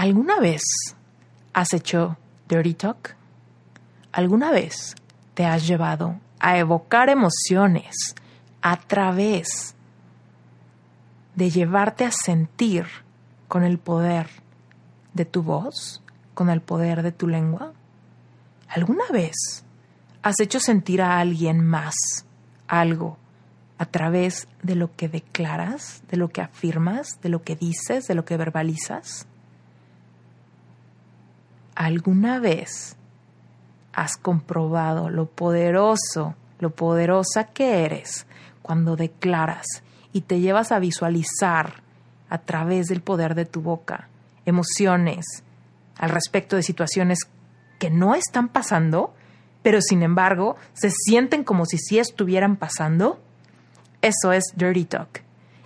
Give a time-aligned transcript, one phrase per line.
[0.00, 0.62] ¿Alguna vez
[1.52, 2.16] has hecho
[2.48, 3.16] dirty talk?
[4.12, 4.94] ¿Alguna vez
[5.34, 8.14] te has llevado a evocar emociones
[8.62, 9.74] a través
[11.34, 12.86] de llevarte a sentir
[13.46, 14.30] con el poder
[15.12, 17.74] de tu voz, con el poder de tu lengua?
[18.70, 19.66] ¿Alguna vez
[20.22, 21.94] has hecho sentir a alguien más
[22.68, 23.18] algo
[23.76, 28.14] a través de lo que declaras, de lo que afirmas, de lo que dices, de
[28.14, 29.26] lo que verbalizas?
[31.80, 32.94] ¿Alguna vez
[33.94, 38.26] has comprobado lo poderoso, lo poderosa que eres
[38.60, 39.64] cuando declaras
[40.12, 41.82] y te llevas a visualizar
[42.28, 44.08] a través del poder de tu boca
[44.44, 45.24] emociones
[45.96, 47.20] al respecto de situaciones
[47.78, 49.14] que no están pasando,
[49.62, 53.22] pero sin embargo se sienten como si sí estuvieran pasando?
[54.02, 55.22] Eso es Dirty Talk.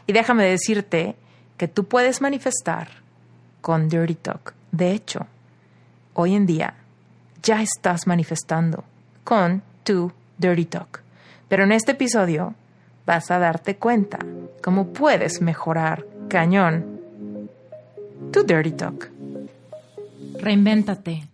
[0.07, 1.17] Y déjame decirte
[1.57, 3.03] que tú puedes manifestar
[3.61, 4.55] con Dirty Talk.
[4.71, 5.27] De hecho,
[6.15, 6.75] hoy en día
[7.43, 8.85] ya estás manifestando
[9.23, 11.03] con tu Dirty Talk.
[11.49, 12.55] Pero en este episodio
[13.07, 14.19] vas a darte cuenta
[14.63, 17.01] cómo puedes mejorar cañón
[18.33, 19.11] tu Dirty Talk.
[20.41, 21.34] Reinvéntate.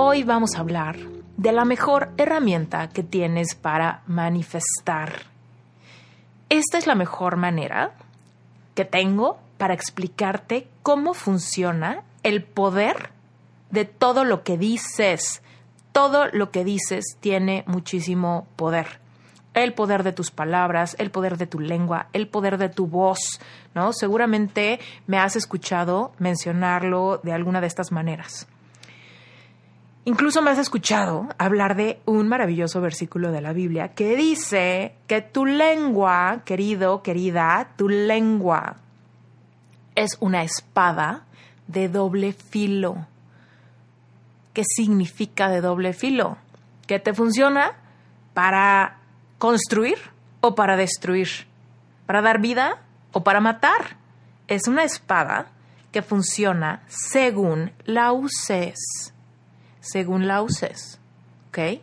[0.00, 0.96] Hoy vamos a hablar
[1.36, 5.22] de la mejor herramienta que tienes para manifestar.
[6.48, 7.94] Esta es la mejor manera
[8.76, 13.10] que tengo para explicarte cómo funciona el poder
[13.72, 15.42] de todo lo que dices.
[15.90, 19.00] Todo lo que dices tiene muchísimo poder.
[19.52, 23.40] El poder de tus palabras, el poder de tu lengua, el poder de tu voz,
[23.74, 23.92] ¿no?
[23.92, 24.78] Seguramente
[25.08, 28.46] me has escuchado mencionarlo de alguna de estas maneras.
[30.08, 35.20] Incluso me has escuchado hablar de un maravilloso versículo de la Biblia que dice que
[35.20, 38.76] tu lengua, querido, querida, tu lengua
[39.94, 41.26] es una espada
[41.66, 43.06] de doble filo.
[44.54, 46.38] ¿Qué significa de doble filo?
[46.86, 47.72] Que te funciona
[48.32, 49.00] para
[49.36, 49.98] construir
[50.40, 51.28] o para destruir,
[52.06, 52.80] para dar vida
[53.12, 53.98] o para matar.
[54.46, 55.48] Es una espada
[55.92, 59.12] que funciona según la uses
[59.80, 60.98] según la uses.
[61.48, 61.80] ¿Ok?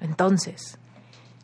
[0.00, 0.78] Entonces,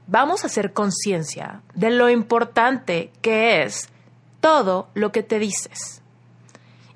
[0.07, 3.89] vamos a hacer conciencia de lo importante que es
[4.41, 6.03] todo lo que te dices.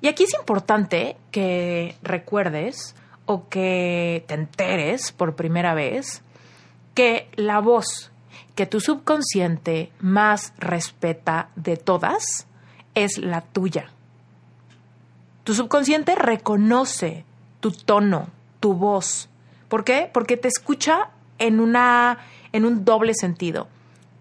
[0.01, 2.95] Y aquí es importante que recuerdes
[3.25, 6.21] o que te enteres por primera vez
[6.93, 8.11] que la voz
[8.55, 12.47] que tu subconsciente más respeta de todas
[12.95, 13.91] es la tuya.
[15.43, 17.25] Tu subconsciente reconoce
[17.65, 18.27] tu tono,
[18.59, 19.27] tu voz.
[19.69, 20.07] ¿Por qué?
[20.13, 21.09] Porque te escucha
[21.39, 22.19] en, una,
[22.51, 23.67] en un doble sentido.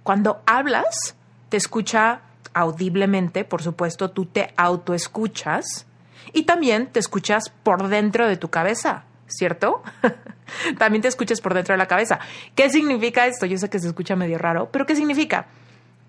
[0.03, 1.15] Cuando hablas,
[1.51, 2.23] te escucha
[2.55, 5.85] audiblemente, por supuesto, tú te autoescuchas
[6.33, 9.83] y también te escuchas por dentro de tu cabeza, ¿cierto?
[10.79, 12.21] también te escuchas por dentro de la cabeza.
[12.55, 13.45] ¿Qué significa esto?
[13.45, 15.49] Yo sé que se escucha medio raro, pero ¿qué significa?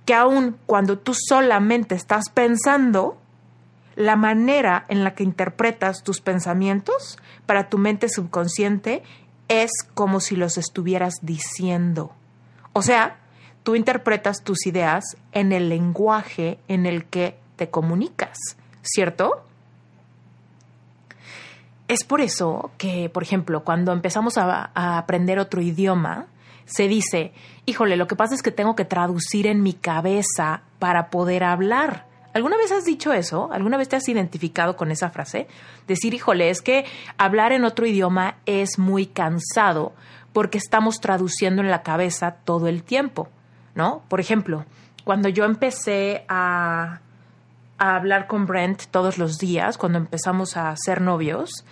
[0.05, 3.17] Que aun cuando tú solamente estás pensando,
[3.95, 9.03] la manera en la que interpretas tus pensamientos para tu mente subconsciente
[9.47, 12.13] es como si los estuvieras diciendo.
[12.73, 13.17] O sea,
[13.63, 18.37] tú interpretas tus ideas en el lenguaje en el que te comunicas,
[18.81, 19.43] ¿cierto?
[21.87, 26.25] Es por eso que, por ejemplo, cuando empezamos a, aprender otro idioma,
[26.65, 27.31] se dice,
[27.67, 32.07] híjole, lo que pasa es que tengo que traducir en mi cabeza para poder hablar.
[32.35, 33.47] ¿Alguna vez has dicho eso?
[33.53, 35.47] ¿Alguna vez te has identificado con esa frase?
[35.87, 36.83] Decir, híjole, es que
[37.17, 39.93] hablar en otro idioma es muy cansado
[40.33, 43.29] porque estamos traduciendo en la cabeza todo el tiempo,
[43.73, 44.03] ¿no?
[44.09, 44.65] Por ejemplo,
[45.05, 46.99] cuando yo empecé a,
[47.77, 51.63] a hablar con Brent todos los días, cuando empezamos a ser novios,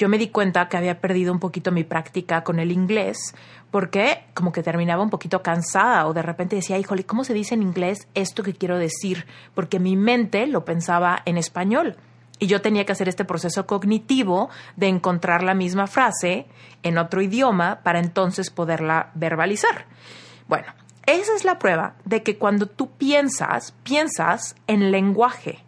[0.00, 3.34] yo me di cuenta que había perdido un poquito mi práctica con el inglés
[3.70, 7.54] porque como que terminaba un poquito cansada o de repente decía, híjole, ¿cómo se dice
[7.54, 9.26] en inglés esto que quiero decir?
[9.54, 11.98] Porque mi mente lo pensaba en español.
[12.38, 16.46] Y yo tenía que hacer este proceso cognitivo de encontrar la misma frase
[16.82, 19.84] en otro idioma para entonces poderla verbalizar.
[20.48, 20.72] Bueno,
[21.04, 25.58] esa es la prueba de que cuando tú piensas, piensas en lenguaje.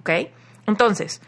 [0.00, 0.10] ¿Ok?
[0.66, 1.22] Entonces,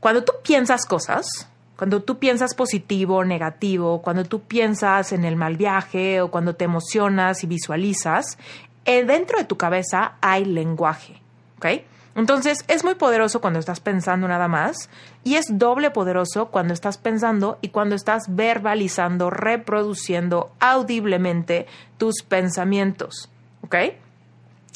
[0.00, 1.48] cuando tú piensas cosas,
[1.82, 6.54] cuando tú piensas positivo o negativo, cuando tú piensas en el mal viaje o cuando
[6.54, 8.38] te emocionas y visualizas,
[8.84, 11.20] eh, dentro de tu cabeza hay lenguaje.
[11.56, 11.66] ¿Ok?
[12.14, 14.90] Entonces es muy poderoso cuando estás pensando nada más
[15.24, 21.66] y es doble poderoso cuando estás pensando y cuando estás verbalizando, reproduciendo audiblemente
[21.98, 23.28] tus pensamientos.
[23.64, 23.74] ¿Ok?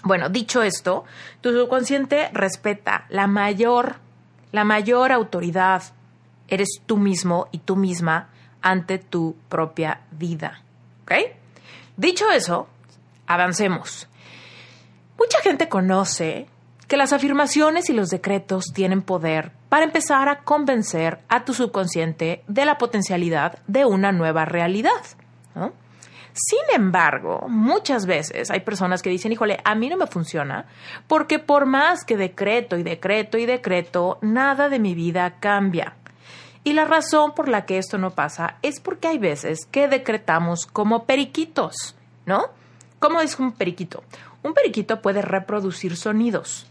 [0.03, 1.05] Bueno, dicho esto,
[1.41, 3.95] tu subconsciente respeta la mayor,
[4.51, 5.85] la mayor autoridad.
[6.49, 8.31] Eres tú mismo y tú misma
[8.63, 10.63] ante tu propia vida.
[11.03, 11.13] ¿Ok?
[11.97, 12.69] Dicho eso,
[13.27, 14.09] avancemos.
[15.19, 16.47] Mucha gente conoce
[16.89, 22.45] que las afirmaciones y los decretos tienen poder para empezar a convencer a tu subconsciente
[22.47, 24.91] de la potencialidad de una nueva realidad.
[26.33, 30.67] Sin embargo, muchas veces hay personas que dicen, híjole, a mí no me funciona
[31.09, 35.95] porque por más que decreto y decreto y decreto, nada de mi vida cambia.
[36.67, 40.67] Y la razón por la que esto no pasa es porque hay veces que decretamos
[40.67, 42.47] como periquitos, ¿no?
[42.99, 44.03] ¿Cómo es un periquito?
[44.43, 46.67] Un periquito puede reproducir sonidos.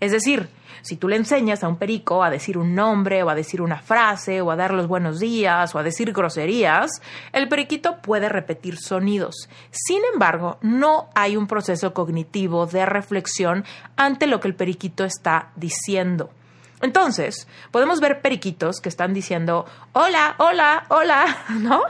[0.00, 0.48] Es decir,
[0.80, 3.82] si tú le enseñas a un perico a decir un nombre o a decir una
[3.82, 7.02] frase o a dar los buenos días o a decir groserías,
[7.34, 9.50] el periquito puede repetir sonidos.
[9.70, 15.50] Sin embargo, no hay un proceso cognitivo de reflexión ante lo que el periquito está
[15.54, 16.30] diciendo.
[16.80, 21.82] Entonces, podemos ver periquitos que están diciendo hola, hola, hola, ¿no?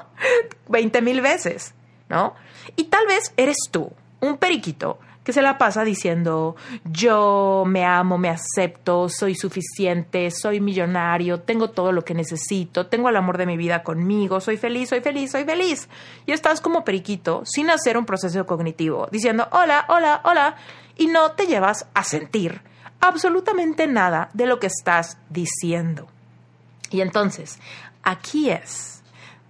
[0.69, 1.75] Veinte mil veces,
[2.09, 2.35] ¿no?
[2.77, 6.55] Y tal vez eres tú, un periquito que se la pasa diciendo
[6.85, 13.09] yo me amo, me acepto, soy suficiente, soy millonario, tengo todo lo que necesito, tengo
[13.09, 15.89] el amor de mi vida conmigo, soy feliz, soy feliz, soy feliz.
[16.27, 20.57] Y estás como periquito sin hacer un proceso cognitivo, diciendo hola, hola, hola,
[20.97, 22.61] y no te llevas a sentir
[23.01, 26.09] absolutamente nada de lo que estás diciendo.
[26.91, 27.59] Y entonces,
[28.03, 29.03] aquí es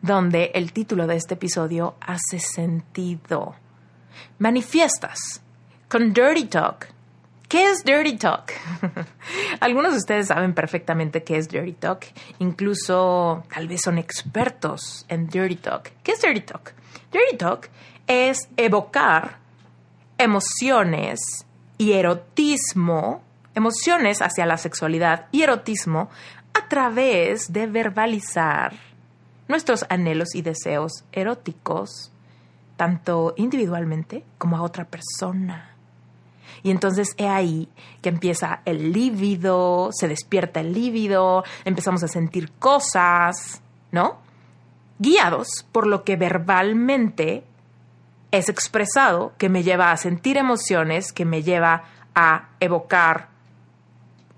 [0.02, 3.55] donde el título de este episodio hace sentido.
[4.38, 5.43] Manifiestas
[5.88, 6.88] con Dirty Talk.
[7.49, 8.52] ¿Qué es Dirty Talk?
[9.61, 12.06] Algunos de ustedes saben perfectamente qué es Dirty Talk.
[12.38, 15.91] Incluso tal vez son expertos en Dirty Talk.
[16.02, 16.75] ¿Qué es Dirty Talk?
[17.12, 17.70] Dirty Talk
[18.06, 19.38] es evocar
[20.19, 21.46] emociones
[21.79, 23.23] y erotismo,
[23.55, 26.09] emociones hacia la sexualidad y erotismo
[26.55, 28.75] a través de verbalizar
[29.49, 32.12] nuestros anhelos y deseos eróticos,
[32.77, 35.71] tanto individualmente como a otra persona.
[36.62, 37.69] Y entonces es ahí
[38.01, 43.61] que empieza el lívido, se despierta el lívido, empezamos a sentir cosas,
[43.93, 44.19] ¿no?
[44.99, 47.45] Guiados por lo que verbalmente
[48.31, 51.85] es expresado, que me lleva a sentir emociones, que me lleva
[52.15, 53.33] a evocar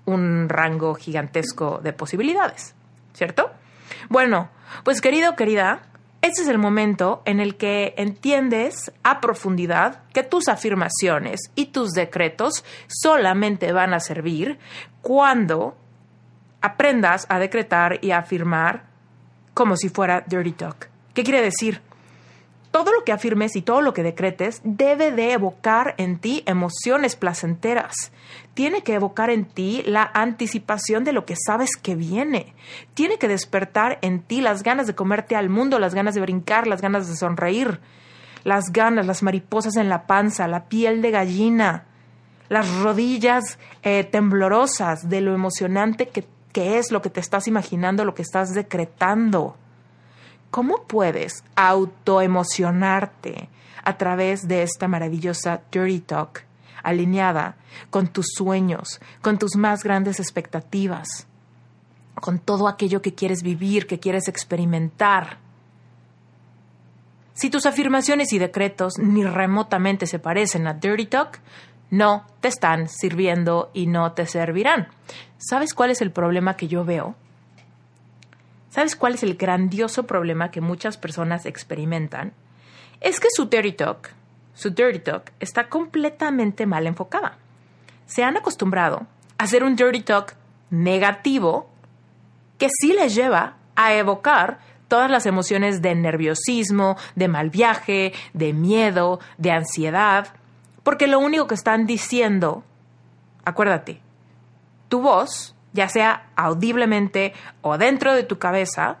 [0.07, 2.73] un rango gigantesco de posibilidades,
[3.13, 3.51] ¿cierto?
[4.09, 4.49] Bueno,
[4.83, 5.81] pues querido, querida,
[6.21, 11.91] este es el momento en el que entiendes a profundidad que tus afirmaciones y tus
[11.91, 14.57] decretos solamente van a servir
[15.01, 15.77] cuando
[16.61, 18.85] aprendas a decretar y a afirmar
[19.53, 20.89] como si fuera dirty talk.
[21.13, 21.81] ¿Qué quiere decir?
[22.77, 27.15] todo lo que afirmes y todo lo que decretes debe de evocar en ti emociones
[27.15, 28.11] placenteras.
[28.57, 32.55] Tiene que evocar en ti la anticipación de lo que sabes que viene.
[32.95, 36.65] Tiene que despertar en ti las ganas de comerte al mundo, las ganas de brincar,
[36.65, 37.79] las ganas de sonreír,
[38.43, 41.85] las ganas, las mariposas en la panza, la piel de gallina,
[42.49, 48.05] las rodillas eh, temblorosas de lo emocionante que, que es lo que te estás imaginando,
[48.05, 49.55] lo que estás decretando.
[50.49, 53.49] ¿Cómo puedes autoemocionarte
[53.83, 56.47] a través de esta maravillosa Dirty Talk
[56.83, 57.55] alineada
[57.89, 61.27] con tus sueños, con tus más grandes expectativas,
[62.15, 65.37] con todo aquello que quieres vivir, que quieres experimentar?
[67.33, 71.39] Si tus afirmaciones y decretos ni remotamente se parecen a Dirty Talk,
[71.89, 74.87] no te están sirviendo y no te servirán.
[75.37, 77.15] ¿Sabes cuál es el problema que yo veo?
[78.69, 82.33] ¿Sabes cuál es el grandioso problema que muchas personas experimentan?
[83.01, 84.09] Es que su dirty talk,
[84.57, 87.37] su dirty talk está completamente mal enfocada.
[88.07, 89.05] Se han acostumbrado
[89.37, 90.35] a hacer un dirty talk
[90.71, 91.69] negativo
[92.57, 98.53] que sí les lleva a evocar todas las emociones de nerviosismo, de mal viaje, de
[98.53, 100.29] miedo, de ansiedad,
[100.81, 102.63] porque lo único que están diciendo,
[103.45, 104.01] acuérdate,
[104.87, 108.97] tu voz, ya sea audiblemente o dentro de tu cabeza,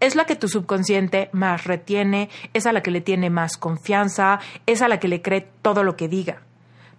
[0.00, 4.40] es la que tu subconsciente más retiene, es a la que le tiene más confianza,
[4.66, 6.42] es a la que le cree todo lo que diga.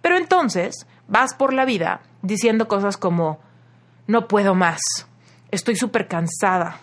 [0.02, 3.40] Pero entonces vas por la vida diciendo cosas como,
[4.06, 4.80] no puedo más,
[5.50, 6.78] estoy súper cansada,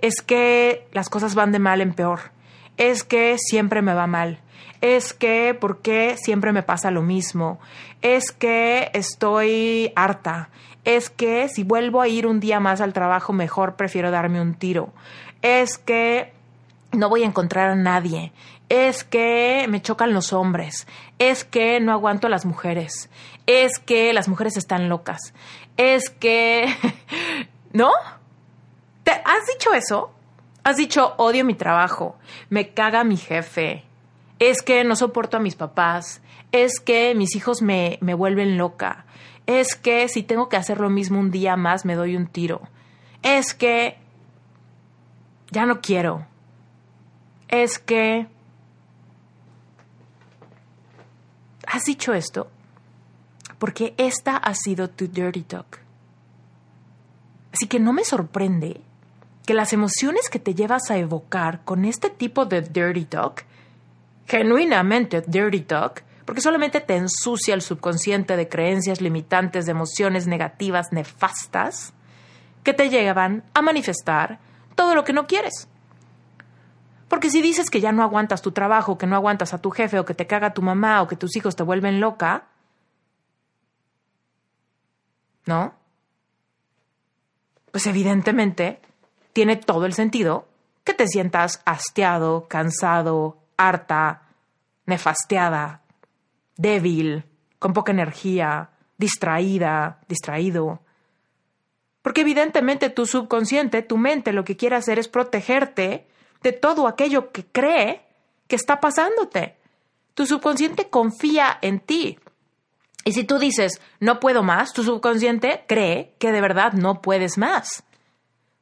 [0.00, 2.32] es que las cosas van de mal en peor,
[2.76, 4.40] es que siempre me va mal,
[4.80, 7.58] es que ¿por qué siempre me pasa lo mismo?
[8.02, 10.50] Es que estoy harta,
[10.84, 14.54] es que si vuelvo a ir un día más al trabajo mejor prefiero darme un
[14.54, 14.92] tiro,
[15.42, 16.32] es que
[16.92, 18.32] no voy a encontrar a nadie,
[18.68, 20.86] es que me chocan los hombres,
[21.18, 23.10] es que no aguanto a las mujeres,
[23.46, 25.34] es que las mujeres están locas,
[25.76, 26.66] es que...
[27.72, 27.90] ¿No?
[29.04, 30.12] ¿Te has dicho eso?
[30.64, 32.16] Has dicho odio mi trabajo,
[32.48, 33.84] me caga mi jefe,
[34.38, 39.04] es que no soporto a mis papás, es que mis hijos me, me vuelven loca,
[39.46, 42.62] es que si tengo que hacer lo mismo un día más me doy un tiro,
[43.22, 43.98] es que
[45.50, 46.26] ya no quiero,
[47.48, 48.26] es que...
[51.66, 52.48] ¿Has dicho esto?
[53.58, 55.80] Porque esta ha sido tu dirty talk.
[57.52, 58.80] Así que no me sorprende
[59.46, 63.44] que las emociones que te llevas a evocar con este tipo de dirty talk,
[64.26, 70.92] genuinamente dirty talk, porque solamente te ensucia el subconsciente de creencias limitantes, de emociones negativas,
[70.92, 71.94] nefastas,
[72.64, 74.40] que te llevan a manifestar
[74.76, 75.66] todo lo que no quieres.
[77.08, 79.98] Porque si dices que ya no aguantas tu trabajo, que no aguantas a tu jefe,
[79.98, 82.44] o que te caga tu mamá, o que tus hijos te vuelven loca,
[85.46, 85.74] ¿no?
[87.70, 88.80] Pues evidentemente
[89.32, 90.48] tiene todo el sentido
[90.82, 94.22] que te sientas hastiado, cansado, harta,
[94.86, 95.82] nefasteada,
[96.56, 97.24] débil,
[97.58, 100.80] con poca energía, distraída, distraído.
[102.06, 106.06] Porque evidentemente tu subconsciente, tu mente, lo que quiere hacer es protegerte
[106.40, 108.06] de todo aquello que cree
[108.46, 109.56] que está pasándote.
[110.14, 112.16] Tu subconsciente confía en ti.
[113.04, 117.38] Y si tú dices, no puedo más, tu subconsciente cree que de verdad no puedes
[117.38, 117.82] más.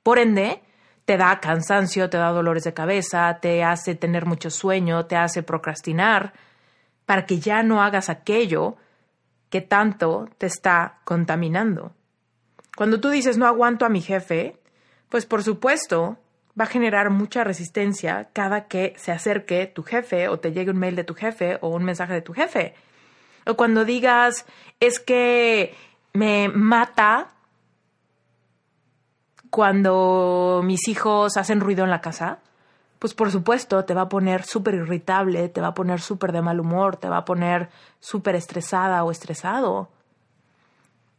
[0.03, 0.63] Por ende,
[1.05, 5.43] te da cansancio, te da dolores de cabeza, te hace tener mucho sueño, te hace
[5.43, 6.33] procrastinar,
[7.05, 8.79] para que ya no hagas aquello
[9.51, 11.93] que tanto te está contaminando.
[12.77, 14.59] Cuando tú dices no aguanto a mi jefe,
[15.09, 16.19] pues por supuesto
[16.59, 20.79] va a generar mucha resistencia cada que se acerque tu jefe o te llegue un
[20.79, 22.75] mail de tu jefe o un mensaje de tu jefe.
[23.47, 24.47] O cuando digas,
[24.81, 25.75] es que
[26.13, 27.29] me mata
[29.51, 32.39] cuando mis hijos hacen ruido en la casa,
[32.99, 36.43] pues por supuesto te va a poner súper irritable, te va a poner súper de
[36.43, 37.69] mal humor, te va a poner
[38.01, 39.91] súper estresada o estresado.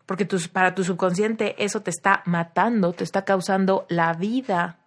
[0.05, 4.77] Porque para tu subconsciente eso te está matando, te está causando la vida.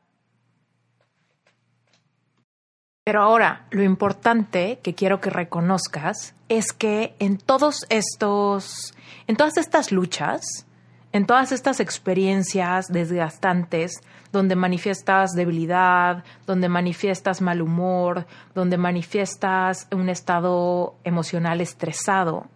[3.05, 8.95] Pero ahora, lo importante que quiero que reconozcas es que en todos estos,
[9.27, 10.67] en todas estas luchas,
[11.13, 20.11] en todas estas experiencias desgastantes, donde manifiestas debilidad, donde manifiestas mal humor, donde manifiestas un
[20.11, 22.47] estado emocional estresado,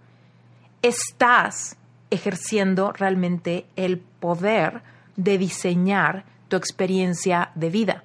[0.82, 1.78] estás
[2.12, 4.82] ejerciendo realmente el poder
[5.16, 8.04] de diseñar tu experiencia de vida.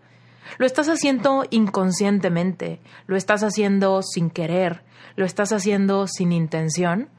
[0.58, 4.84] Lo estás haciendo inconscientemente, lo estás haciendo sin querer,
[5.16, 7.10] lo estás haciendo sin intención,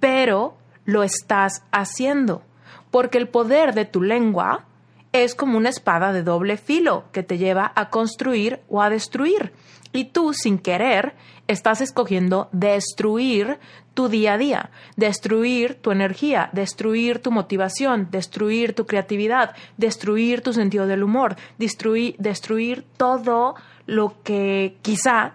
[0.00, 2.42] pero lo estás haciendo,
[2.90, 4.66] porque el poder de tu lengua
[5.12, 9.52] es como una espada de doble filo que te lleva a construir o a destruir.
[9.92, 11.14] Y tú, sin querer,
[11.46, 13.58] estás escogiendo destruir
[13.94, 20.52] tu día a día, destruir tu energía, destruir tu motivación, destruir tu creatividad, destruir tu
[20.52, 23.54] sentido del humor, destruir, destruir todo
[23.86, 25.34] lo que quizá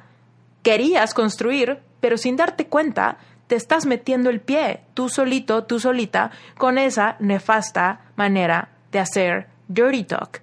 [0.61, 6.31] querías construir, pero sin darte cuenta, te estás metiendo el pie, tú solito, tú solita,
[6.57, 10.41] con esa nefasta manera de hacer dirty talk.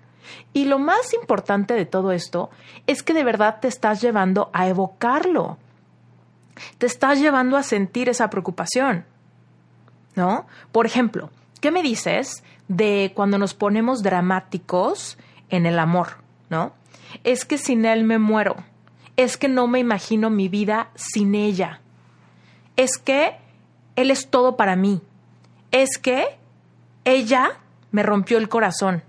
[0.52, 2.50] Y lo más importante de todo esto
[2.86, 5.58] es que de verdad te estás llevando a evocarlo.
[6.78, 9.04] Te estás llevando a sentir esa preocupación.
[10.14, 10.46] ¿No?
[10.72, 15.18] Por ejemplo, ¿qué me dices de cuando nos ponemos dramáticos
[15.50, 16.18] en el amor?
[16.48, 16.72] ¿No?
[17.22, 18.56] Es que sin él me muero.
[19.16, 21.80] Es que no me imagino mi vida sin ella.
[22.76, 23.36] Es que
[23.94, 25.02] él es todo para mí.
[25.70, 26.38] Es que
[27.04, 27.50] ella
[27.90, 29.02] me rompió el corazón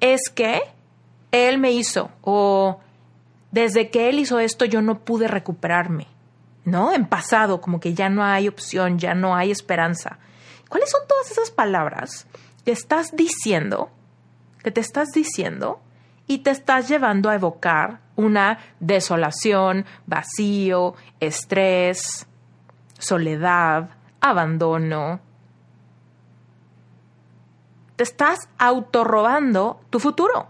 [0.00, 0.60] es que
[1.30, 2.80] él me hizo o
[3.52, 6.06] desde que él hizo esto yo no pude recuperarme,
[6.70, 6.92] ¿no?
[6.92, 10.18] En pasado, como que ya no hay opción, ya no hay esperanza.
[10.68, 12.26] ¿Cuáles son todas esas palabras
[12.64, 13.90] que estás diciendo,
[14.62, 15.80] que te estás diciendo
[16.26, 22.26] y te estás llevando a evocar una desolación, vacío, estrés,
[22.98, 25.20] soledad, abandono?
[27.96, 30.48] Te estás autorrobando tu futuro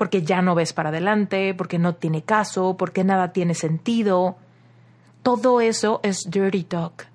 [0.00, 4.38] porque ya no ves para adelante, porque no tiene caso, porque nada tiene sentido.
[5.30, 7.06] Todo eso es dirty talk.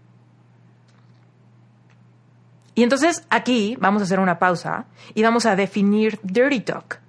[2.74, 7.00] Y entonces aquí vamos a hacer una pausa y vamos a definir dirty talk.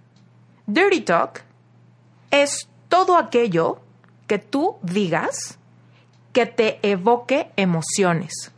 [0.66, 1.42] Dirty talk
[2.32, 3.78] es todo aquello
[4.26, 5.60] que tú digas
[6.32, 8.50] que te evoque emociones.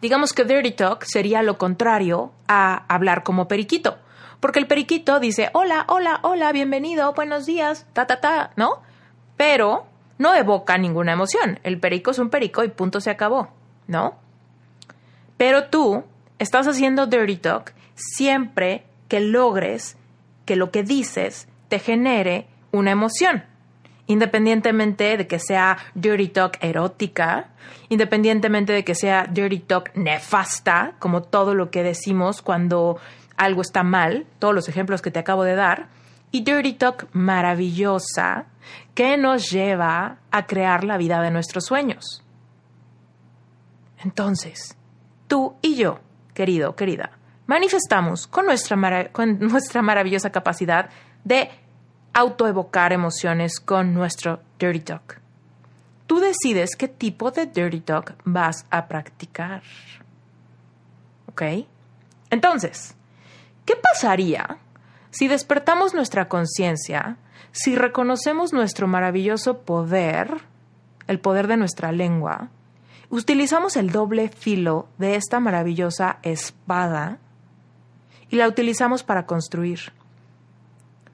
[0.00, 3.98] Digamos que dirty talk sería lo contrario a hablar como periquito.
[4.40, 8.82] Porque el periquito dice, hola, hola, hola, bienvenido, buenos días, ta, ta, ta, ¿no?
[9.36, 9.86] Pero
[10.22, 11.58] no evoca ninguna emoción.
[11.64, 13.50] El perico es un perico y punto se acabó,
[13.88, 14.14] ¿no?
[15.36, 16.04] Pero tú
[16.38, 19.96] estás haciendo dirty talk siempre que logres
[20.46, 23.44] que lo que dices te genere una emoción.
[24.06, 27.50] Independientemente de que sea dirty talk erótica,
[27.88, 32.98] independientemente de que sea dirty talk nefasta, como todo lo que decimos cuando
[33.36, 35.88] algo está mal, todos los ejemplos que te acabo de dar,
[36.32, 38.46] y Dirty Talk maravillosa
[38.94, 42.24] que nos lleva a crear la vida de nuestros sueños.
[44.02, 44.76] Entonces,
[45.28, 46.00] tú y yo,
[46.34, 47.12] querido, querida,
[47.46, 50.90] manifestamos con nuestra, con nuestra maravillosa capacidad
[51.22, 51.50] de
[52.12, 55.20] autoevocar emociones con nuestro Dirty Talk.
[56.06, 59.62] Tú decides qué tipo de Dirty Talk vas a practicar.
[61.26, 61.42] ¿Ok?
[62.28, 62.96] Entonces,
[63.64, 64.58] ¿Qué pasaría
[65.12, 67.18] si despertamos nuestra conciencia,
[67.52, 70.38] si reconocemos nuestro maravilloso poder,
[71.06, 72.48] el poder de nuestra lengua,
[73.10, 77.18] utilizamos el doble filo de esta maravillosa espada
[78.30, 79.92] y la utilizamos para construir,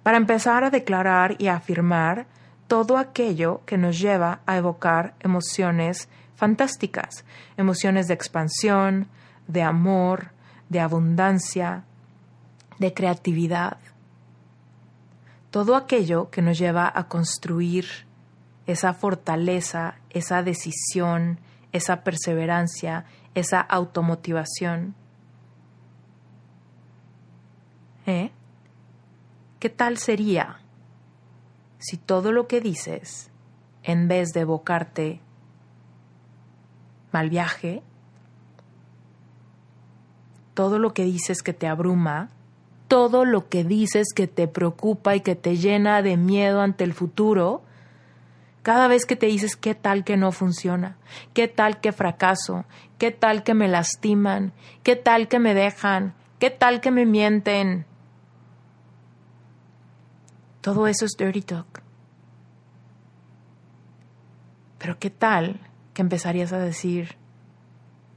[0.05, 2.27] para empezar a declarar y a afirmar
[2.69, 7.25] todo aquello que nos lleva a evocar emociones fantásticas,
[7.57, 9.09] emociones de expansión,
[9.49, 10.29] de amor,
[10.69, 11.83] de abundancia,
[12.79, 13.79] de creatividad,
[15.51, 17.87] todo aquello que nos lleva a construir
[18.67, 21.41] esa fortaleza, esa decisión,
[21.73, 24.95] esa perseverancia, esa automotivación.
[28.07, 28.31] ¿Eh?
[29.59, 30.61] ¿Qué tal sería
[31.79, 33.31] si todo lo que dices,
[33.83, 35.21] en vez de evocarte
[37.13, 37.83] mal viaje,
[40.55, 42.31] todo lo que dices que te abruma,
[42.89, 46.95] todo lo que dices que te preocupa y que te llena de miedo ante el
[46.95, 47.63] futuro,
[48.63, 50.97] cada vez que te dices qué tal que no funciona,
[51.35, 52.65] qué tal que fracaso,
[52.99, 57.87] qué tal que me lastiman, qué tal que me dejan, qué tal que me mienten.
[60.61, 61.83] Todo eso es dirty talk.
[64.79, 65.61] Pero qué tal
[65.93, 67.17] que empezarías a decir,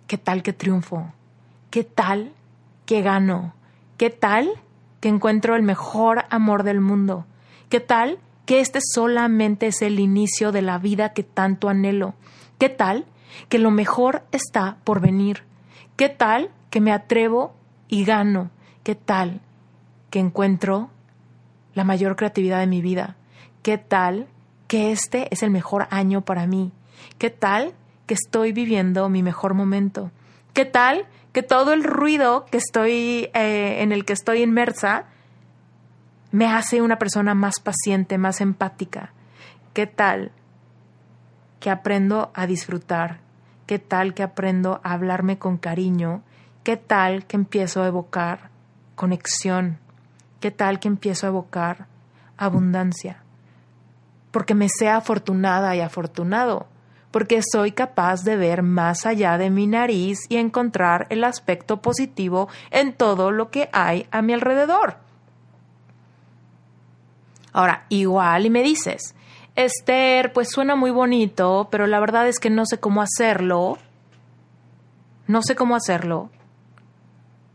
[0.08, 1.14] qué tal que triunfo,
[1.70, 2.34] qué tal
[2.86, 3.54] que gano,
[4.02, 4.50] ¿Qué tal
[5.00, 7.28] que encuentro el mejor amor del mundo?
[7.70, 12.16] ¿Qué tal que este solamente es el inicio de la vida que tanto anhelo?
[12.58, 13.06] ¿Qué tal
[13.48, 15.44] que lo mejor está por venir?
[15.98, 17.54] ¿Qué tal que me atrevo
[17.90, 18.50] y gano?
[18.82, 19.40] ¿Qué tal
[20.10, 20.90] que encuentro
[21.76, 23.18] la mayor creatividad de mi vida?
[23.62, 24.26] ¿Qué tal
[24.68, 26.72] que este es el mejor año para mí?
[27.20, 27.76] ¿Qué tal
[28.08, 30.10] que estoy viviendo mi mejor momento?
[30.54, 35.06] ¿Qué tal que todo el ruido que estoy, eh, en el que estoy inmersa
[36.32, 39.12] me hace una persona más paciente, más empática.
[39.74, 40.32] ¿Qué tal
[41.60, 43.20] que aprendo a disfrutar?
[43.66, 46.24] ¿Qué tal que aprendo a hablarme con cariño?
[46.64, 48.50] ¿Qué tal que empiezo a evocar
[48.96, 49.78] conexión?
[50.40, 51.88] ¿Qué tal que empiezo a evocar
[52.38, 53.24] abundancia?
[54.32, 56.68] Porque me sea afortunada y afortunado
[57.12, 62.48] porque soy capaz de ver más allá de mi nariz y encontrar el aspecto positivo
[62.72, 64.96] en todo lo que hay a mi alrededor.
[67.54, 69.14] Ahora, igual y me dices,
[69.56, 73.78] Esther, pues suena muy bonito, pero la verdad es que no sé cómo hacerlo.
[75.28, 76.30] No sé cómo hacerlo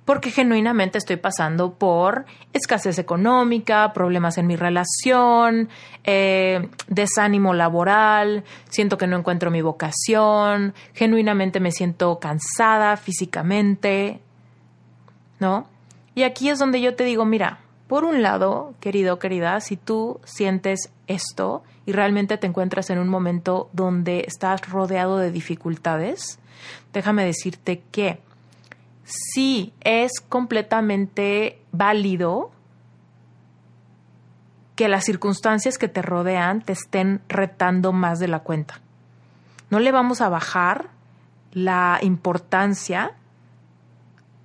[0.06, 5.68] porque genuinamente estoy pasando por escasez económica, problemas en mi relación,
[6.04, 14.20] eh, desánimo laboral, siento que no encuentro mi vocación, genuinamente me siento cansada físicamente,
[15.40, 15.66] ¿no?
[16.14, 20.18] Y aquí es donde yo te digo, mira, Por un lado, querido, querida, si tú
[20.24, 26.40] sientes esto y realmente te encuentras en un momento donde estás rodeado de dificultades,
[26.92, 28.18] déjame decirte que
[29.06, 32.50] sí es completamente válido
[34.74, 38.80] que las circunstancias que te rodean te estén retando más de la cuenta.
[39.70, 40.90] No le vamos a bajar
[41.52, 43.12] la importancia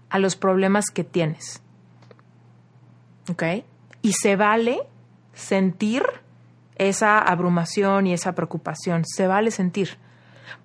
[0.09, 1.61] a los problemas que tienes.
[3.29, 3.43] ¿Ok?
[4.01, 4.79] Y se vale
[5.33, 6.03] sentir
[6.75, 9.03] esa abrumación y esa preocupación.
[9.05, 9.97] Se vale sentir.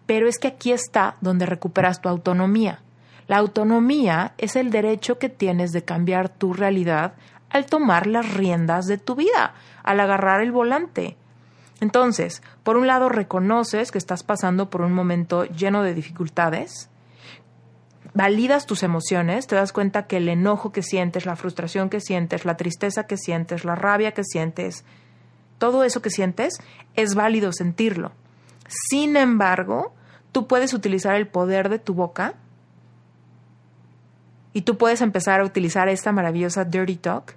[0.07, 2.81] Pero es que aquí está donde recuperas tu autonomía.
[3.29, 7.15] La autonomía es el derecho que tienes de cambiar tu realidad
[7.51, 11.17] al tomar las riendas de tu vida, al agarrar el volante.
[11.81, 16.89] Entonces, por un lado reconoces que estás pasando por un momento lleno de dificultades,
[18.15, 22.45] validas tus emociones, te das cuenta que el enojo que sientes, la frustración que sientes,
[22.45, 24.85] la tristeza que sientes, la rabia que sientes,
[25.59, 26.55] todo eso que sientes,
[26.95, 28.13] es válido sentirlo.
[28.69, 29.93] Sin embargo,
[30.33, 32.35] tú puedes utilizar el poder de tu boca
[34.57, 37.35] y tú puedes empezar a utilizar esta maravillosa Dirty Talk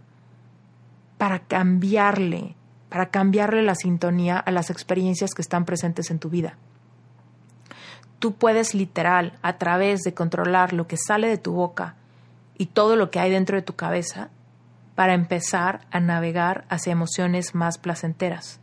[1.18, 2.56] para cambiarle,
[2.88, 6.56] para cambiarle la sintonía a las experiencias que están presentes en tu vida.
[8.20, 11.96] Tú puedes literal, a través de controlar lo que sale de tu boca
[12.58, 14.30] y todo lo que hay dentro de tu cabeza,
[14.96, 18.62] para empezar a navegar hacia emociones más placenteras.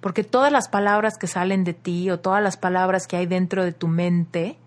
[0.00, 3.62] Porque todas las palabras que salen de ti o todas las palabras que hay dentro
[3.62, 4.58] de tu mente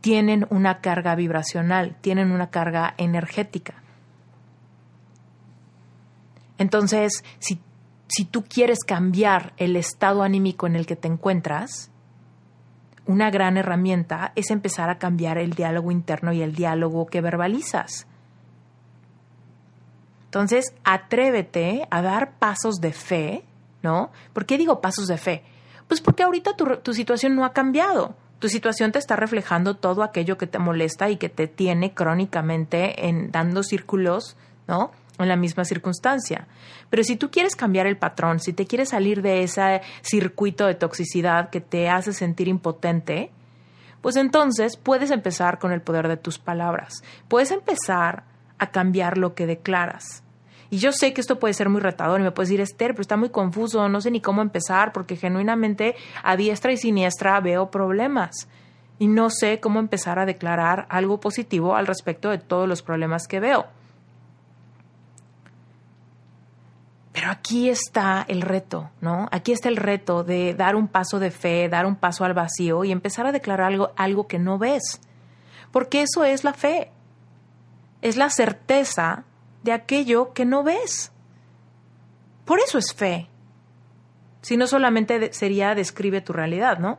[0.00, 3.82] tienen una carga vibracional, tienen una carga energética.
[6.56, 7.60] Entonces, si,
[8.08, 11.90] si tú quieres cambiar el estado anímico en el que te encuentras,
[13.06, 18.06] una gran herramienta es empezar a cambiar el diálogo interno y el diálogo que verbalizas.
[20.26, 23.44] Entonces, atrévete a dar pasos de fe,
[23.82, 24.10] ¿no?
[24.34, 25.42] ¿Por qué digo pasos de fe?
[25.86, 30.02] Pues porque ahorita tu, tu situación no ha cambiado tu situación te está reflejando todo
[30.02, 34.92] aquello que te molesta y que te tiene crónicamente en dando círculos, ¿no?
[35.18, 36.46] En la misma circunstancia.
[36.90, 40.74] Pero si tú quieres cambiar el patrón, si te quieres salir de ese circuito de
[40.74, 43.32] toxicidad que te hace sentir impotente,
[44.00, 47.02] pues entonces puedes empezar con el poder de tus palabras.
[47.26, 48.22] Puedes empezar
[48.58, 50.22] a cambiar lo que declaras.
[50.70, 53.00] Y yo sé que esto puede ser muy retador y me puedes decir, Esther, pero
[53.00, 57.70] está muy confuso, no sé ni cómo empezar porque genuinamente a diestra y siniestra veo
[57.70, 58.48] problemas
[58.98, 63.26] y no sé cómo empezar a declarar algo positivo al respecto de todos los problemas
[63.26, 63.66] que veo.
[67.12, 69.28] Pero aquí está el reto, ¿no?
[69.32, 72.84] Aquí está el reto de dar un paso de fe, dar un paso al vacío
[72.84, 75.00] y empezar a declarar algo, algo que no ves.
[75.72, 76.92] Porque eso es la fe.
[78.02, 79.24] Es la certeza
[79.62, 81.12] de aquello que no ves.
[82.44, 83.28] Por eso es fe.
[84.42, 86.98] Si no solamente sería describe tu realidad, ¿no?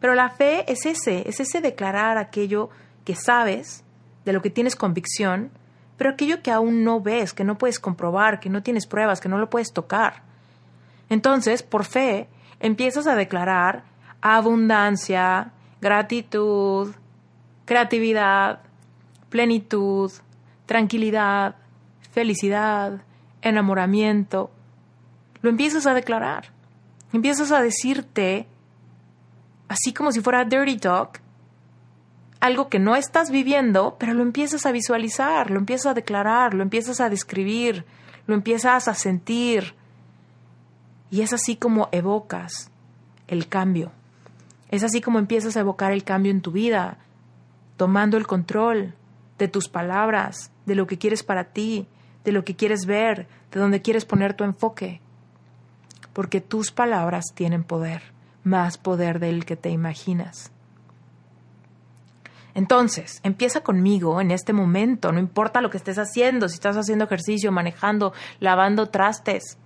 [0.00, 2.70] Pero la fe es ese, es ese declarar aquello
[3.04, 3.84] que sabes,
[4.24, 5.50] de lo que tienes convicción,
[5.96, 9.28] pero aquello que aún no ves, que no puedes comprobar, que no tienes pruebas, que
[9.28, 10.22] no lo puedes tocar.
[11.08, 12.28] Entonces, por fe,
[12.60, 13.84] empiezas a declarar
[14.20, 16.94] abundancia, gratitud,
[17.64, 18.60] creatividad,
[19.28, 20.10] plenitud,
[20.66, 21.56] tranquilidad,
[22.12, 23.02] felicidad,
[23.40, 24.50] enamoramiento,
[25.40, 26.52] lo empiezas a declarar.
[27.12, 28.46] Empiezas a decirte,
[29.68, 31.20] así como si fuera dirty talk,
[32.40, 36.62] algo que no estás viviendo, pero lo empiezas a visualizar, lo empiezas a declarar, lo
[36.62, 37.84] empiezas a describir,
[38.26, 39.74] lo empiezas a sentir.
[41.10, 42.70] Y es así como evocas
[43.28, 43.92] el cambio.
[44.70, 46.98] Es así como empiezas a evocar el cambio en tu vida,
[47.76, 48.94] tomando el control
[49.38, 51.86] de tus palabras, de lo que quieres para ti,
[52.24, 55.00] de lo que quieres ver, de dónde quieres poner tu enfoque.
[56.12, 58.02] Porque tus palabras tienen poder,
[58.44, 60.52] más poder del que te imaginas.
[62.54, 67.06] Entonces, empieza conmigo en este momento, no importa lo que estés haciendo, si estás haciendo
[67.06, 69.58] ejercicio, manejando, lavando trastes,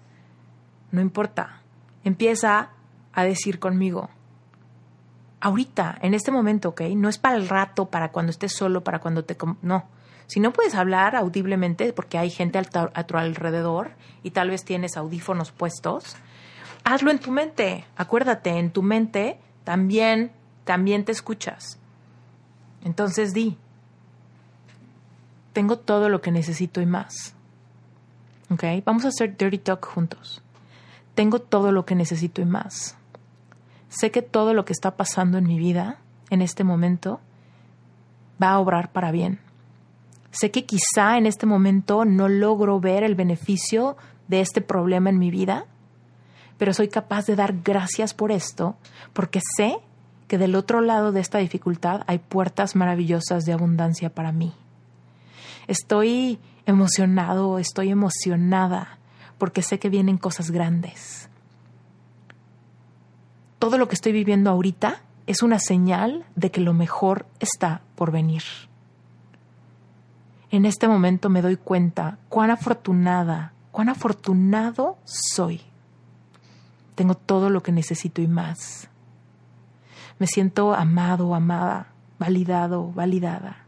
[0.92, 1.62] no importa.
[2.04, 2.70] Empieza
[3.12, 4.08] a decir conmigo,
[5.40, 6.82] ahorita, en este momento, ¿ok?
[6.94, 9.36] No es para el rato, para cuando estés solo, para cuando te...
[9.62, 9.88] No,
[10.26, 14.96] si no puedes hablar audiblemente porque hay gente a tu alrededor y tal vez tienes
[14.96, 16.16] audífonos puestos,
[16.84, 17.84] hazlo en tu mente.
[17.96, 20.32] Acuérdate, en tu mente también,
[20.64, 21.78] también te escuchas.
[22.84, 23.56] Entonces di,
[25.52, 27.34] tengo todo lo que necesito y más.
[28.50, 28.64] ¿Ok?
[28.84, 30.42] Vamos a hacer Dirty Talk juntos.
[31.14, 32.96] Tengo todo lo que necesito y más.
[33.88, 35.98] Sé que todo lo que está pasando en mi vida
[36.30, 37.20] en este momento
[38.42, 39.45] va a obrar para bien
[40.38, 43.96] Sé que quizá en este momento no logro ver el beneficio
[44.28, 45.64] de este problema en mi vida,
[46.58, 48.76] pero soy capaz de dar gracias por esto
[49.14, 49.78] porque sé
[50.28, 54.52] que del otro lado de esta dificultad hay puertas maravillosas de abundancia para mí.
[55.68, 58.98] Estoy emocionado, estoy emocionada
[59.38, 61.30] porque sé que vienen cosas grandes.
[63.58, 68.10] Todo lo que estoy viviendo ahorita es una señal de que lo mejor está por
[68.12, 68.42] venir.
[70.50, 75.60] En este momento me doy cuenta cuán afortunada, cuán afortunado soy.
[76.94, 78.88] Tengo todo lo que necesito y más.
[80.18, 83.64] Me siento amado, amada, validado, validada.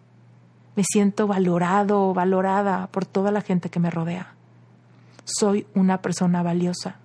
[0.77, 4.35] Me siento valorado, valorada por toda la gente que me rodea.
[5.25, 6.97] Soy una persona valiosa.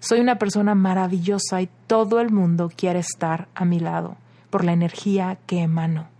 [0.00, 4.16] Soy una persona maravillosa y todo el mundo quiere estar a mi lado
[4.50, 6.11] por la energía que emano.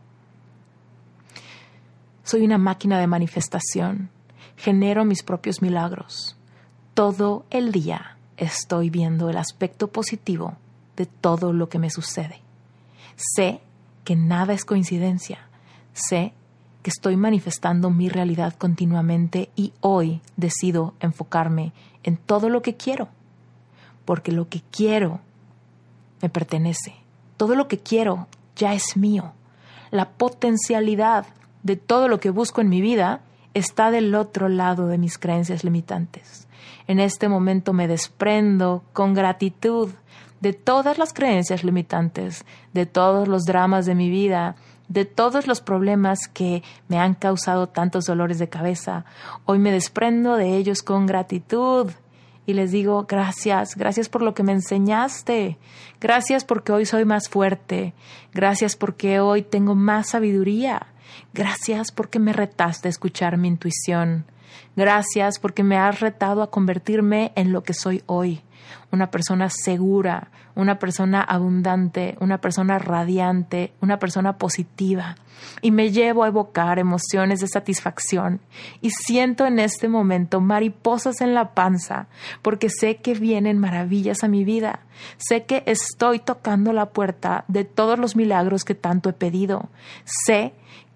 [2.32, 4.08] Soy una máquina de manifestación.
[4.56, 6.34] Genero mis propios milagros.
[6.94, 10.56] Todo el día estoy viendo el aspecto positivo
[10.96, 12.40] de todo lo que me sucede.
[13.16, 13.60] Sé
[14.04, 15.40] que nada es coincidencia.
[15.92, 16.32] Sé
[16.82, 23.08] que estoy manifestando mi realidad continuamente y hoy decido enfocarme en todo lo que quiero,
[24.06, 25.20] porque lo que quiero
[26.22, 26.94] me pertenece.
[27.36, 29.34] Todo lo que quiero ya es mío.
[29.90, 31.26] La potencialidad
[31.62, 33.20] de todo lo que busco en mi vida
[33.54, 36.48] está del otro lado de mis creencias limitantes.
[36.86, 39.90] En este momento me desprendo con gratitud
[40.40, 44.56] de todas las creencias limitantes, de todos los dramas de mi vida,
[44.88, 49.04] de todos los problemas que me han causado tantos dolores de cabeza.
[49.46, 51.90] Hoy me desprendo de ellos con gratitud
[52.44, 55.58] y les digo gracias, gracias por lo que me enseñaste,
[56.00, 57.94] gracias porque hoy soy más fuerte,
[58.32, 60.88] gracias porque hoy tengo más sabiduría,
[61.32, 64.24] gracias porque me retaste a escuchar mi intuición,
[64.76, 68.42] gracias porque me has retado a convertirme en lo que soy hoy
[68.92, 75.16] una persona segura, una persona abundante, una persona radiante, una persona positiva.
[75.60, 78.40] Y me llevo a evocar emociones de satisfacción.
[78.80, 82.06] Y siento en este momento mariposas en la panza,
[82.42, 84.80] porque sé que vienen maravillas a mi vida.
[85.16, 89.70] Sé que estoy tocando la puerta de todos los milagros que tanto he pedido.
[90.04, 90.52] Sé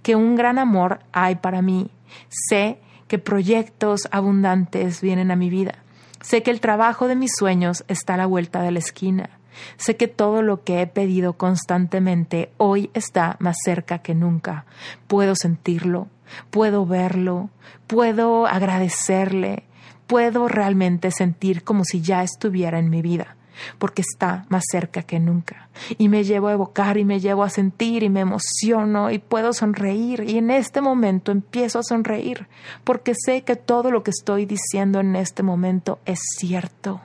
[0.06, 1.90] que un gran amor hay para mí.
[2.28, 5.80] Sé que proyectos abundantes vienen a mi vida.
[6.20, 9.30] Sé que el trabajo de mis sueños está a la vuelta de la esquina.
[9.78, 14.64] Sé que todo lo que he pedido constantemente hoy está más cerca que nunca.
[15.08, 16.06] Puedo sentirlo,
[16.50, 17.50] puedo verlo,
[17.88, 19.64] puedo agradecerle,
[20.06, 23.35] puedo realmente sentir como si ya estuviera en mi vida
[23.78, 25.68] porque está más cerca que nunca.
[25.98, 29.52] Y me llevo a evocar y me llevo a sentir y me emociono y puedo
[29.52, 30.24] sonreír.
[30.28, 32.46] Y en este momento empiezo a sonreír
[32.84, 37.00] porque sé que todo lo que estoy diciendo en este momento es cierto.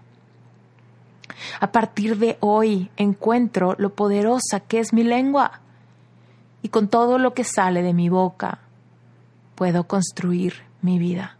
[1.60, 5.62] A partir de hoy encuentro lo poderosa que es mi lengua
[6.62, 8.60] y con todo lo que sale de mi boca
[9.56, 11.38] puedo construir mi vida,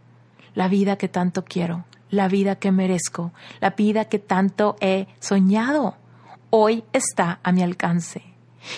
[0.54, 5.96] la vida que tanto quiero la vida que merezco, la vida que tanto he soñado.
[6.50, 8.22] Hoy está a mi alcance.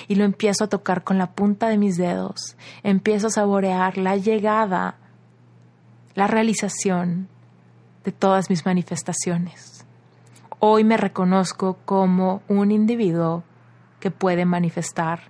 [0.07, 2.57] Y lo empiezo a tocar con la punta de mis dedos.
[2.85, 4.95] Empiezo a saborear la llegada,
[6.15, 7.29] la realización
[8.05, 9.85] de todas mis manifestaciones.
[10.61, 13.43] Hoy me reconozco como un individuo
[13.99, 15.23] que puede manifestar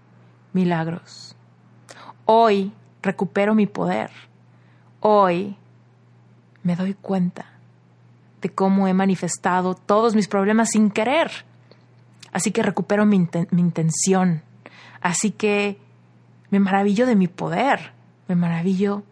[0.52, 1.36] milagros.
[2.26, 4.10] Hoy recupero mi poder.
[5.00, 5.56] Hoy
[6.62, 7.53] me doy cuenta
[8.44, 11.30] de cómo he manifestado todos mis problemas sin querer.
[12.30, 14.42] Así que recupero mi, intención.
[15.00, 15.78] Así que
[16.50, 17.92] me maravillo de mi poder.
[18.28, 19.02] Me maravillo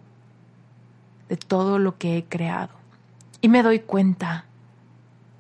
[1.30, 2.74] de todo lo que he creado.
[3.40, 4.44] Y me doy cuenta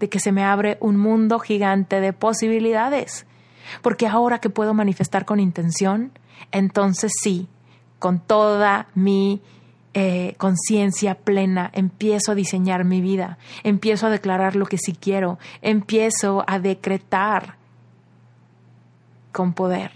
[0.00, 3.26] de que se me abre un mundo gigante de posibilidades.
[3.82, 6.12] Porque ahora que puedo manifestar con intención,
[6.50, 7.46] entonces sí,
[7.98, 9.42] con toda mi
[9.94, 15.38] eh, conciencia plena, empiezo a diseñar mi vida, empiezo a declarar lo que sí quiero,
[15.60, 17.56] empiezo a decretar
[19.32, 19.92] con poder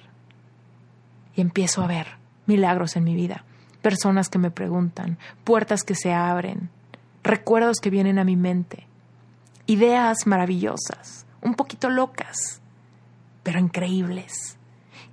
[1.35, 2.09] y empiezo a ver
[2.45, 3.45] milagros en mi vida,
[3.81, 6.69] personas que me preguntan, puertas que se abren,
[7.23, 8.87] recuerdos que vienen a mi mente,
[9.67, 12.61] ideas maravillosas, un poquito locas,
[13.43, 14.59] pero increíbles,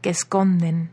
[0.01, 0.91] que esconden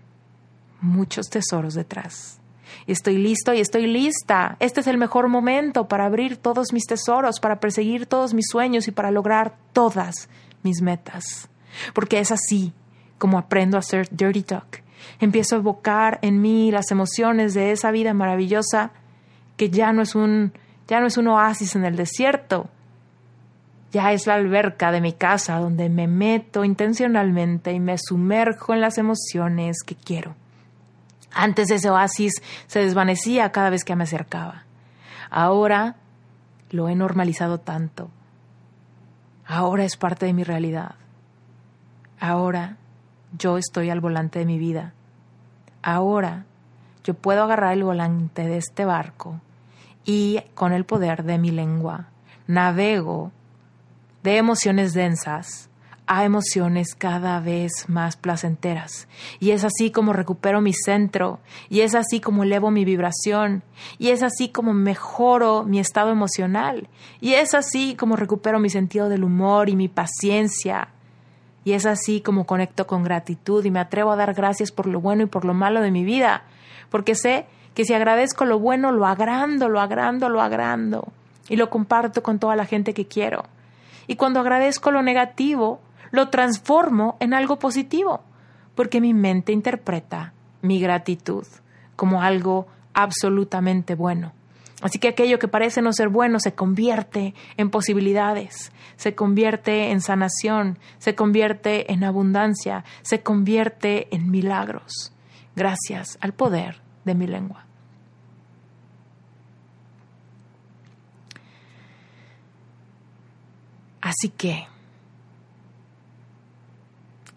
[0.81, 2.39] muchos tesoros detrás
[2.87, 4.57] estoy listo y estoy lista.
[4.61, 8.89] Este es el mejor momento para abrir todos mis tesoros, para perseguir todos mis sueños
[8.89, 10.29] y para lograr todas
[10.63, 11.49] mis metas.
[11.95, 12.73] Porque es así
[13.19, 14.83] como aprendo a hacer dirty talk.
[15.19, 18.93] Empiezo a evocar en mí las emociones de esa vida maravillosa
[19.57, 20.53] que ya no es un
[20.89, 22.69] ya no es un oasis en el desierto.
[23.93, 28.81] Ya es la alberca de mi casa donde me meto intencionalmente y me sumerjo en
[28.81, 30.35] las emociones que quiero.
[31.33, 32.33] Antes ese oasis
[32.66, 34.64] se desvanecía cada vez que me acercaba.
[35.31, 35.97] Ahora
[36.71, 38.11] lo he normalizado tanto.
[39.47, 40.97] Ahora es parte de mi realidad.
[42.19, 42.77] Ahora
[43.38, 44.93] yo estoy al volante de mi vida.
[45.83, 46.45] Ahora
[47.05, 49.40] yo puedo agarrar el volante de este barco
[50.05, 52.09] y con el poder de mi lengua
[52.51, 53.31] navego
[54.25, 55.70] de emociones densas
[56.12, 59.07] a emociones cada vez más placenteras.
[59.38, 63.62] Y es así como recupero mi centro, y es así como elevo mi vibración,
[63.96, 66.88] y es así como mejoro mi estado emocional,
[67.20, 70.88] y es así como recupero mi sentido del humor y mi paciencia.
[71.62, 75.01] Y es así como conecto con gratitud y me atrevo a dar gracias por lo
[75.01, 76.42] bueno y por lo malo de mi vida,
[76.90, 81.07] porque sé que si agradezco lo bueno, lo agrando, lo agrando, lo agrando,
[81.49, 83.44] y lo comparto con toda la gente que quiero.
[84.09, 85.79] Y cuando agradezco lo negativo,
[86.11, 88.23] lo transformo en algo positivo,
[88.75, 91.46] porque mi mente interpreta mi gratitud
[91.96, 94.33] como algo absolutamente bueno.
[94.83, 100.01] Así que aquello que parece no ser bueno se convierte en posibilidades, se convierte en
[100.01, 105.12] sanación, se convierte en abundancia, se convierte en milagros,
[105.55, 107.66] gracias al poder de mi lengua.
[114.01, 114.66] Así que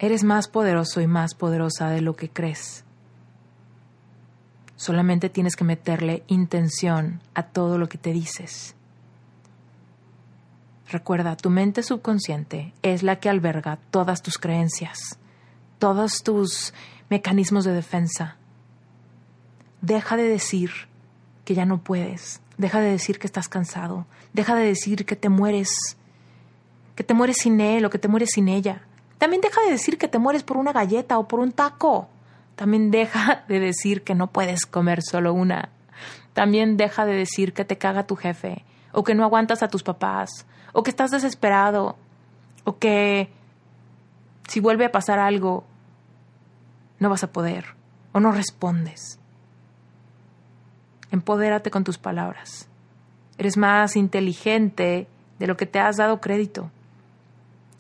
[0.04, 2.84] Eres más poderoso y más poderosa de lo que crees.
[4.76, 8.76] Solamente tienes que meterle intención a todo lo que te dices.
[10.90, 15.18] Recuerda, tu mente subconsciente es la que alberga todas tus creencias,
[15.80, 16.74] todos tus
[17.10, 18.36] mecanismos de defensa.
[19.80, 20.72] Deja de decir
[21.46, 25.30] que ya no puedes, deja de decir que estás cansado, deja de decir que te
[25.30, 25.96] mueres,
[26.94, 28.86] que te mueres sin él o que te mueres sin ella.
[29.24, 32.10] También deja de decir que te mueres por una galleta o por un taco.
[32.58, 35.70] También deja de decir que no puedes comer solo una.
[36.34, 39.82] También deja de decir que te caga tu jefe, o que no aguantas a tus
[39.82, 41.96] papás, o que estás desesperado,
[42.66, 43.30] o que
[44.50, 45.64] si vuelve a pasar algo,
[47.00, 47.64] no vas a poder,
[48.12, 49.20] o no respondes.
[51.12, 52.68] Empodérate con tus palabras.
[53.38, 55.08] Eres más inteligente
[55.40, 56.72] de lo que te has dado crédito.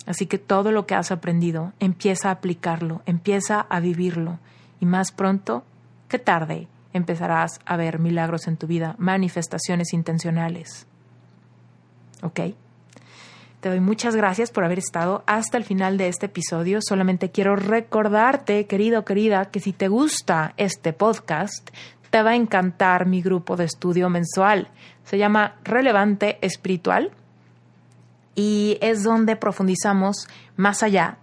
[0.06, 4.39] Así que todo lo que has aprendido, empieza a aplicarlo, empieza a vivirlo
[4.80, 5.63] y más pronto
[6.10, 10.88] que tarde empezarás a ver milagros en tu vida, manifestaciones intencionales.
[12.22, 12.39] ¿Ok?
[13.62, 16.80] Te doy muchas gracias por haber estado hasta el final de este episodio.
[16.82, 21.70] Solamente quiero recordarte, querido, querida, que si te gusta este podcast,
[22.10, 24.68] te va a encantar mi grupo de estudio mensual.
[25.06, 27.12] Se llama Relevante Espiritual
[28.36, 31.17] y es donde profundizamos más allá.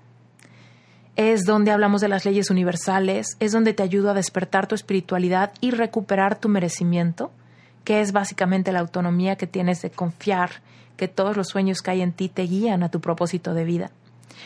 [1.17, 5.53] Es donde hablamos de las leyes universales, es donde te ayudo a despertar tu espiritualidad
[5.61, 7.31] y recuperar tu merecimiento,
[7.85, 10.63] que es básicamente la autonomía que tienes de confiar
[10.97, 13.91] que todos los sueños que hay en ti te guían a tu propósito de vida.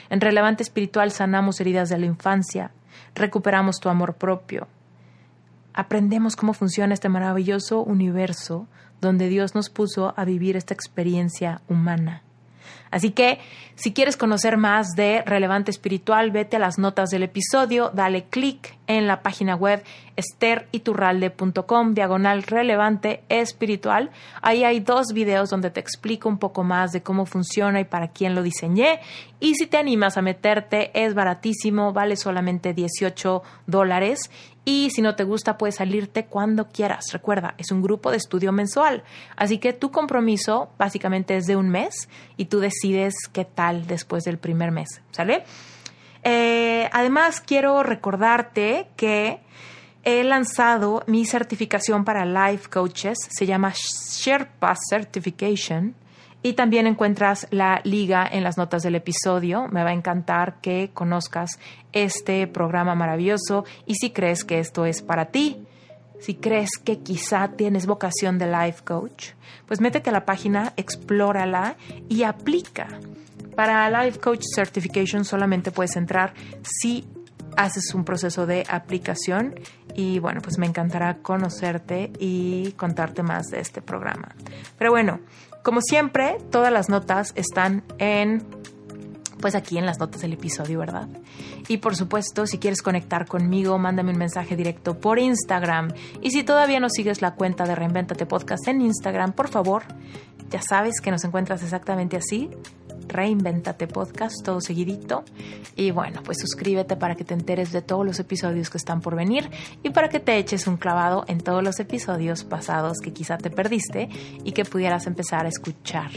[0.08, 2.70] En Relevante Espiritual sanamos heridas de la infancia,
[3.14, 4.66] recuperamos tu amor propio,
[5.72, 8.66] aprendemos cómo funciona este maravilloso universo
[9.00, 12.22] donde Dios nos puso a vivir esta experiencia humana.
[12.90, 13.38] Así que
[13.76, 18.76] si quieres conocer más de Relevante Espiritual, vete a las notas del episodio, dale clic
[18.86, 19.82] en la página web
[20.16, 24.10] esteriturralde.com, diagonal relevante espiritual.
[24.42, 28.08] Ahí hay dos videos donde te explico un poco más de cómo funciona y para
[28.08, 29.00] quién lo diseñé.
[29.40, 34.30] Y si te animas a meterte, es baratísimo, vale solamente 18 dólares
[34.64, 37.12] y si no te gusta, puedes salirte cuando quieras.
[37.12, 39.02] Recuerda, es un grupo de estudio mensual.
[39.36, 44.24] Así que tu compromiso básicamente es de un mes y tú decides qué tal después
[44.24, 45.02] del primer mes.
[45.10, 45.44] ¿Sale?
[46.22, 49.40] Eh, además, quiero recordarte que
[50.02, 53.18] he lanzado mi certificación para life coaches.
[53.28, 55.94] Se llama Sherpa Certification
[56.44, 59.66] y también encuentras la liga en las notas del episodio.
[59.68, 61.58] Me va a encantar que conozcas
[61.94, 65.66] este programa maravilloso y si crees que esto es para ti,
[66.20, 69.30] si crees que quizá tienes vocación de life coach,
[69.66, 71.76] pues métete a la página, explórala
[72.10, 72.88] y aplica.
[73.56, 77.06] Para Life Coach Certification solamente puedes entrar si
[77.56, 79.54] haces un proceso de aplicación
[79.94, 84.34] y bueno, pues me encantará conocerte y contarte más de este programa.
[84.76, 85.20] Pero bueno,
[85.64, 88.44] como siempre, todas las notas están en
[89.40, 91.08] pues aquí en las notas del episodio, ¿verdad?
[91.68, 95.92] Y por supuesto, si quieres conectar conmigo, mándame un mensaje directo por Instagram.
[96.22, 99.82] Y si todavía no sigues la cuenta de Reinventate Podcast en Instagram, por favor,
[100.50, 102.48] ya sabes que nos encuentras exactamente así,
[103.08, 105.24] Reinventate Podcast, todo seguidito.
[105.76, 109.16] Y bueno, pues suscríbete para que te enteres de todos los episodios que están por
[109.16, 109.50] venir
[109.82, 113.50] y para que te eches un clavado en todos los episodios pasados que quizá te
[113.50, 114.08] perdiste
[114.44, 116.10] y que pudieras empezar a escuchar.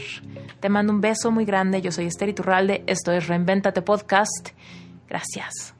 [0.60, 4.50] Te mando un beso muy grande, yo soy Esther Iturralde, esto es Reinventate Podcast.
[5.08, 5.77] Gracias.